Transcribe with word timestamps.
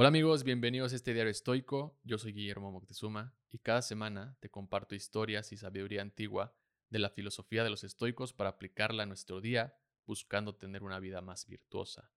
Hola 0.00 0.08
amigos, 0.08 0.44
bienvenidos 0.44 0.94
a 0.94 0.96
este 0.96 1.12
diario 1.12 1.30
estoico. 1.30 2.00
Yo 2.04 2.16
soy 2.16 2.32
Guillermo 2.32 2.72
Moctezuma 2.72 3.34
y 3.50 3.58
cada 3.58 3.82
semana 3.82 4.34
te 4.40 4.48
comparto 4.48 4.94
historias 4.94 5.52
y 5.52 5.58
sabiduría 5.58 6.00
antigua 6.00 6.56
de 6.88 7.00
la 7.00 7.10
filosofía 7.10 7.64
de 7.64 7.68
los 7.68 7.84
estoicos 7.84 8.32
para 8.32 8.48
aplicarla 8.48 9.02
a 9.02 9.06
nuestro 9.06 9.42
día, 9.42 9.76
buscando 10.06 10.54
tener 10.54 10.84
una 10.84 10.98
vida 11.00 11.20
más 11.20 11.46
virtuosa. 11.46 12.10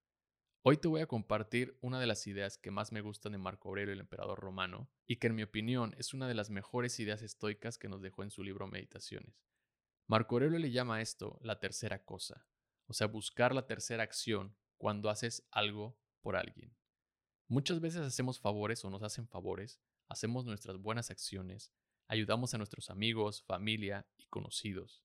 Hoy 0.62 0.78
te 0.78 0.88
voy 0.88 1.02
a 1.02 1.06
compartir 1.06 1.76
una 1.82 2.00
de 2.00 2.06
las 2.06 2.26
ideas 2.26 2.56
que 2.56 2.70
más 2.70 2.90
me 2.90 3.02
gustan 3.02 3.32
de 3.32 3.38
Marco 3.38 3.68
Aurelio, 3.68 3.92
el 3.92 4.00
emperador 4.00 4.40
romano, 4.40 4.88
y 5.06 5.16
que 5.16 5.26
en 5.26 5.34
mi 5.34 5.42
opinión 5.42 5.94
es 5.98 6.14
una 6.14 6.26
de 6.26 6.32
las 6.32 6.48
mejores 6.48 6.98
ideas 7.00 7.20
estoicas 7.20 7.76
que 7.76 7.90
nos 7.90 8.00
dejó 8.00 8.22
en 8.22 8.30
su 8.30 8.42
libro 8.42 8.66
Meditaciones. 8.66 9.44
Marco 10.06 10.36
Aurelio 10.36 10.58
le 10.58 10.70
llama 10.70 10.96
a 10.96 11.00
esto 11.02 11.38
la 11.42 11.60
tercera 11.60 12.02
cosa, 12.02 12.46
o 12.86 12.94
sea, 12.94 13.08
buscar 13.08 13.54
la 13.54 13.66
tercera 13.66 14.02
acción 14.02 14.56
cuando 14.78 15.10
haces 15.10 15.46
algo 15.50 15.98
por 16.22 16.34
alguien. 16.34 16.74
Muchas 17.54 17.78
veces 17.78 18.00
hacemos 18.00 18.40
favores 18.40 18.84
o 18.84 18.90
nos 18.90 19.04
hacen 19.04 19.28
favores, 19.28 19.80
hacemos 20.08 20.44
nuestras 20.44 20.76
buenas 20.76 21.12
acciones, 21.12 21.72
ayudamos 22.08 22.52
a 22.52 22.58
nuestros 22.58 22.90
amigos, 22.90 23.44
familia 23.44 24.08
y 24.18 24.26
conocidos. 24.26 25.04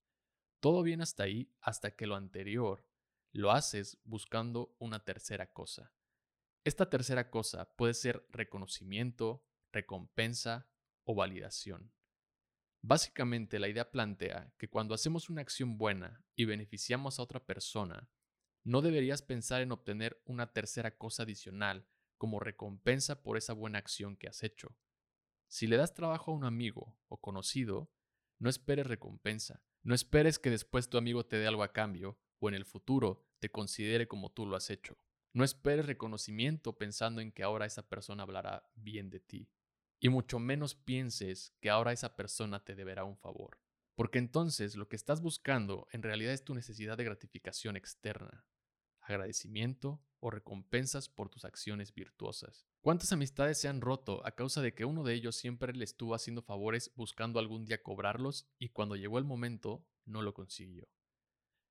Todo 0.60 0.82
bien 0.82 1.00
hasta 1.00 1.22
ahí, 1.22 1.54
hasta 1.62 1.92
que 1.92 2.08
lo 2.08 2.16
anterior 2.16 2.88
lo 3.34 3.52
haces 3.52 4.00
buscando 4.04 4.76
una 4.80 5.06
tercera 5.06 5.54
cosa. 5.54 5.94
Esta 6.64 6.90
tercera 6.90 7.30
cosa 7.30 7.72
puede 7.76 7.94
ser 7.94 8.26
reconocimiento, 8.32 9.46
recompensa 9.72 10.72
o 11.04 11.14
validación. 11.14 11.94
Básicamente 12.82 13.60
la 13.60 13.68
idea 13.68 13.92
plantea 13.92 14.56
que 14.58 14.72
cuando 14.72 14.96
hacemos 14.96 15.30
una 15.30 15.42
acción 15.42 15.78
buena 15.78 16.26
y 16.36 16.46
beneficiamos 16.46 17.20
a 17.20 17.22
otra 17.22 17.46
persona, 17.46 18.10
no 18.64 18.82
deberías 18.82 19.22
pensar 19.22 19.62
en 19.62 19.72
obtener 19.72 20.20
una 20.26 20.52
tercera 20.52 20.98
cosa 20.98 21.22
adicional 21.22 21.86
como 22.20 22.40
recompensa 22.40 23.24
por 23.24 23.38
esa 23.38 23.54
buena 23.54 23.80
acción 23.80 24.16
que 24.16 24.28
has 24.28 24.44
hecho. 24.44 24.78
Si 25.48 25.66
le 25.66 25.78
das 25.78 25.96
trabajo 25.96 26.32
a 26.32 26.36
un 26.36 26.44
amigo 26.44 27.00
o 27.08 27.20
conocido, 27.20 27.92
no 28.38 28.52
esperes 28.52 28.86
recompensa. 28.86 29.64
No 29.82 29.96
esperes 29.96 30.38
que 30.38 30.52
después 30.52 30.90
tu 30.90 31.00
amigo 31.00 31.26
te 31.26 31.38
dé 31.38 31.48
algo 31.48 31.64
a 31.64 31.74
cambio 31.74 32.20
o 32.40 32.50
en 32.50 32.54
el 32.54 32.66
futuro 32.66 33.26
te 33.40 33.50
considere 33.50 34.08
como 34.08 34.32
tú 34.32 34.46
lo 34.46 34.56
has 34.56 34.70
hecho. 34.70 35.00
No 35.34 35.44
esperes 35.44 35.86
reconocimiento 35.86 36.78
pensando 36.78 37.22
en 37.22 37.32
que 37.32 37.44
ahora 37.44 37.66
esa 37.66 37.88
persona 37.88 38.24
hablará 38.24 38.70
bien 38.76 39.10
de 39.10 39.22
ti. 39.22 39.50
Y 40.00 40.10
mucho 40.10 40.40
menos 40.40 40.76
pienses 40.76 41.56
que 41.62 41.70
ahora 41.70 41.94
esa 41.94 42.16
persona 42.16 42.64
te 42.64 42.76
deberá 42.76 43.04
un 43.06 43.18
favor. 43.18 43.60
Porque 43.96 44.20
entonces 44.20 44.76
lo 44.76 44.88
que 44.88 44.96
estás 44.96 45.22
buscando 45.22 45.88
en 45.92 46.04
realidad 46.04 46.34
es 46.34 46.44
tu 46.44 46.54
necesidad 46.54 46.98
de 46.98 47.06
gratificación 47.06 47.76
externa 47.76 48.46
agradecimiento 49.10 50.02
o 50.20 50.30
recompensas 50.30 51.10
por 51.10 51.30
tus 51.30 51.46
acciones 51.46 51.94
virtuosas. 51.94 52.68
¿Cuántas 52.82 53.12
amistades 53.12 53.60
se 53.60 53.68
han 53.68 53.82
roto 53.82 54.26
a 54.26 54.32
causa 54.32 54.62
de 54.62 54.74
que 54.74 54.86
uno 54.86 55.04
de 55.04 55.14
ellos 55.14 55.36
siempre 55.36 55.74
le 55.74 55.84
estuvo 55.84 56.16
haciendo 56.16 56.42
favores 56.42 56.92
buscando 56.96 57.40
algún 57.40 57.66
día 57.66 57.84
cobrarlos 57.84 58.48
y 58.58 58.70
cuando 58.70 58.96
llegó 58.96 59.18
el 59.18 59.26
momento 59.26 59.86
no 60.06 60.22
lo 60.22 60.34
consiguió? 60.34 60.88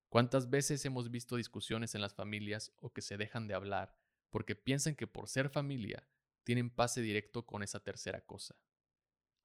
¿Cuántas 0.09 0.49
veces 0.49 0.83
hemos 0.85 1.11
visto 1.11 1.35
discusiones 1.35 1.93
en 1.93 2.01
las 2.01 2.15
familias 2.15 2.73
o 2.77 2.91
que 2.91 3.01
se 3.01 3.17
dejan 3.17 3.47
de 3.47 3.53
hablar 3.53 3.95
porque 4.31 4.55
piensan 4.55 4.95
que 4.95 5.07
por 5.07 5.27
ser 5.27 5.49
familia 5.49 6.07
tienen 6.43 6.69
pase 6.69 7.01
directo 7.01 7.45
con 7.45 7.61
esa 7.61 7.79
tercera 7.79 8.21
cosa? 8.21 8.55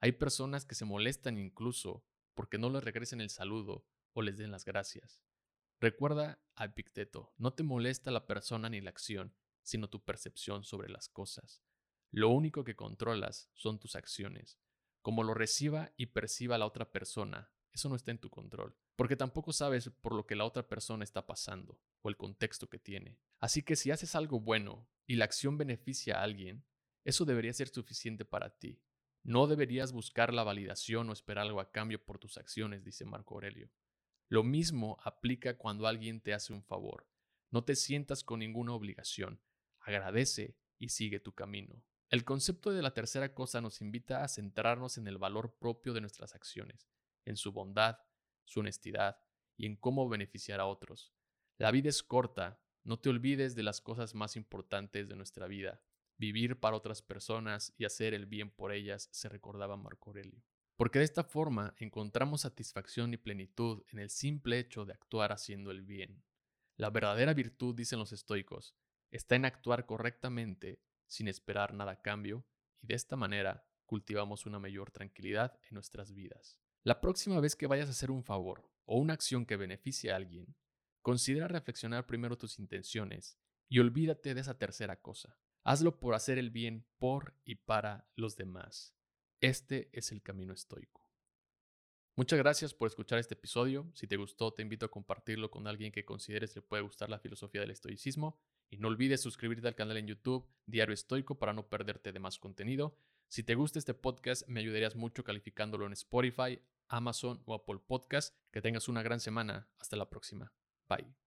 Hay 0.00 0.12
personas 0.12 0.64
que 0.64 0.74
se 0.74 0.84
molestan 0.84 1.38
incluso 1.38 2.06
porque 2.34 2.58
no 2.58 2.70
les 2.70 2.84
regresen 2.84 3.20
el 3.20 3.30
saludo 3.30 3.86
o 4.12 4.22
les 4.22 4.38
den 4.38 4.50
las 4.50 4.64
gracias. 4.64 5.22
Recuerda 5.84 6.42
a 6.56 6.64
Epicteto, 6.64 7.34
no 7.36 7.52
te 7.52 7.62
molesta 7.62 8.10
la 8.10 8.26
persona 8.26 8.70
ni 8.70 8.80
la 8.80 8.88
acción, 8.88 9.34
sino 9.62 9.90
tu 9.90 10.02
percepción 10.02 10.64
sobre 10.64 10.88
las 10.88 11.10
cosas. 11.10 11.62
Lo 12.10 12.30
único 12.30 12.64
que 12.64 12.74
controlas 12.74 13.50
son 13.52 13.78
tus 13.78 13.94
acciones. 13.94 14.58
Como 15.02 15.22
lo 15.22 15.34
reciba 15.34 15.92
y 15.98 16.06
perciba 16.06 16.56
la 16.56 16.64
otra 16.64 16.90
persona, 16.90 17.52
eso 17.70 17.90
no 17.90 17.96
está 17.96 18.12
en 18.12 18.18
tu 18.18 18.30
control, 18.30 18.74
porque 18.96 19.14
tampoco 19.14 19.52
sabes 19.52 19.90
por 20.00 20.14
lo 20.14 20.24
que 20.26 20.36
la 20.36 20.46
otra 20.46 20.66
persona 20.66 21.04
está 21.04 21.26
pasando 21.26 21.78
o 22.00 22.08
el 22.08 22.16
contexto 22.16 22.70
que 22.70 22.78
tiene. 22.78 23.18
Así 23.38 23.62
que 23.62 23.76
si 23.76 23.90
haces 23.90 24.14
algo 24.14 24.40
bueno 24.40 24.88
y 25.06 25.16
la 25.16 25.26
acción 25.26 25.58
beneficia 25.58 26.18
a 26.18 26.22
alguien, 26.22 26.64
eso 27.04 27.26
debería 27.26 27.52
ser 27.52 27.68
suficiente 27.68 28.24
para 28.24 28.56
ti. 28.56 28.80
No 29.22 29.46
deberías 29.46 29.92
buscar 29.92 30.32
la 30.32 30.44
validación 30.44 31.10
o 31.10 31.12
esperar 31.12 31.44
algo 31.44 31.60
a 31.60 31.72
cambio 31.72 32.02
por 32.02 32.18
tus 32.18 32.38
acciones, 32.38 32.84
dice 32.84 33.04
Marco 33.04 33.34
Aurelio. 33.34 33.70
Lo 34.28 34.42
mismo 34.42 34.98
aplica 35.02 35.58
cuando 35.58 35.86
alguien 35.86 36.20
te 36.20 36.32
hace 36.32 36.52
un 36.52 36.62
favor. 36.62 37.06
No 37.50 37.64
te 37.64 37.76
sientas 37.76 38.24
con 38.24 38.40
ninguna 38.40 38.72
obligación. 38.72 39.40
Agradece 39.80 40.56
y 40.78 40.88
sigue 40.88 41.20
tu 41.20 41.32
camino. 41.32 41.82
El 42.08 42.24
concepto 42.24 42.70
de 42.70 42.82
la 42.82 42.94
tercera 42.94 43.34
cosa 43.34 43.60
nos 43.60 43.80
invita 43.80 44.24
a 44.24 44.28
centrarnos 44.28 44.98
en 44.98 45.06
el 45.08 45.18
valor 45.18 45.56
propio 45.58 45.92
de 45.92 46.00
nuestras 46.00 46.34
acciones, 46.34 46.88
en 47.24 47.36
su 47.36 47.52
bondad, 47.52 47.98
su 48.44 48.60
honestidad 48.60 49.18
y 49.56 49.66
en 49.66 49.76
cómo 49.76 50.08
beneficiar 50.08 50.60
a 50.60 50.66
otros. 50.66 51.12
La 51.58 51.70
vida 51.70 51.88
es 51.88 52.02
corta, 52.02 52.60
no 52.82 52.98
te 52.98 53.10
olvides 53.10 53.54
de 53.54 53.62
las 53.62 53.80
cosas 53.80 54.14
más 54.14 54.36
importantes 54.36 55.08
de 55.08 55.16
nuestra 55.16 55.46
vida. 55.46 55.82
Vivir 56.16 56.60
para 56.60 56.76
otras 56.76 57.02
personas 57.02 57.74
y 57.76 57.84
hacer 57.84 58.14
el 58.14 58.26
bien 58.26 58.50
por 58.50 58.72
ellas, 58.72 59.08
se 59.12 59.28
recordaba 59.28 59.76
Marco 59.76 60.10
Aurelio 60.10 60.42
porque 60.76 60.98
de 60.98 61.04
esta 61.04 61.24
forma 61.24 61.74
encontramos 61.78 62.42
satisfacción 62.42 63.14
y 63.14 63.16
plenitud 63.16 63.82
en 63.92 63.98
el 63.98 64.10
simple 64.10 64.58
hecho 64.58 64.84
de 64.84 64.92
actuar 64.92 65.32
haciendo 65.32 65.70
el 65.70 65.82
bien. 65.82 66.24
La 66.76 66.90
verdadera 66.90 67.34
virtud, 67.34 67.74
dicen 67.74 67.98
los 67.98 68.12
estoicos, 68.12 68.76
está 69.10 69.36
en 69.36 69.44
actuar 69.44 69.86
correctamente 69.86 70.82
sin 71.06 71.28
esperar 71.28 71.74
nada 71.74 71.92
a 71.92 72.02
cambio 72.02 72.44
y 72.80 72.88
de 72.88 72.94
esta 72.94 73.16
manera 73.16 73.66
cultivamos 73.86 74.46
una 74.46 74.58
mayor 74.58 74.90
tranquilidad 74.90 75.58
en 75.68 75.74
nuestras 75.74 76.12
vidas. 76.12 76.58
La 76.82 77.00
próxima 77.00 77.40
vez 77.40 77.54
que 77.54 77.66
vayas 77.66 77.88
a 77.88 77.92
hacer 77.92 78.10
un 78.10 78.24
favor 78.24 78.68
o 78.84 78.98
una 78.98 79.14
acción 79.14 79.46
que 79.46 79.56
beneficie 79.56 80.10
a 80.10 80.16
alguien, 80.16 80.56
considera 81.00 81.48
reflexionar 81.48 82.06
primero 82.06 82.36
tus 82.36 82.58
intenciones 82.58 83.38
y 83.68 83.78
olvídate 83.78 84.34
de 84.34 84.40
esa 84.40 84.58
tercera 84.58 85.00
cosa. 85.00 85.38
Hazlo 85.62 85.98
por 86.00 86.14
hacer 86.14 86.38
el 86.38 86.50
bien 86.50 86.86
por 86.98 87.34
y 87.44 87.54
para 87.54 88.10
los 88.16 88.36
demás. 88.36 88.94
Este 89.40 89.90
es 89.92 90.12
el 90.12 90.22
camino 90.22 90.52
estoico. 90.52 91.04
Muchas 92.16 92.38
gracias 92.38 92.72
por 92.72 92.86
escuchar 92.86 93.18
este 93.18 93.34
episodio. 93.34 93.90
Si 93.92 94.06
te 94.06 94.16
gustó, 94.16 94.52
te 94.52 94.62
invito 94.62 94.86
a 94.86 94.90
compartirlo 94.90 95.50
con 95.50 95.66
alguien 95.66 95.90
que 95.90 96.04
consideres 96.04 96.54
le 96.54 96.62
puede 96.62 96.84
gustar 96.84 97.10
la 97.10 97.18
filosofía 97.18 97.60
del 97.60 97.72
estoicismo. 97.72 98.38
Y 98.70 98.78
no 98.78 98.86
olvides 98.86 99.20
suscribirte 99.20 99.66
al 99.66 99.74
canal 99.74 99.96
en 99.96 100.06
YouTube 100.06 100.46
Diario 100.66 100.94
Estoico 100.94 101.38
para 101.38 101.52
no 101.52 101.68
perderte 101.68 102.12
de 102.12 102.20
más 102.20 102.38
contenido. 102.38 102.96
Si 103.28 103.42
te 103.42 103.56
gusta 103.56 103.80
este 103.80 103.94
podcast, 103.94 104.46
me 104.46 104.60
ayudarías 104.60 104.94
mucho 104.94 105.24
calificándolo 105.24 105.86
en 105.86 105.92
Spotify, 105.94 106.60
Amazon 106.86 107.42
o 107.46 107.54
Apple 107.54 107.80
Podcast. 107.84 108.36
Que 108.52 108.62
tengas 108.62 108.88
una 108.88 109.02
gran 109.02 109.18
semana. 109.18 109.68
Hasta 109.78 109.96
la 109.96 110.08
próxima. 110.08 110.52
Bye. 110.88 111.23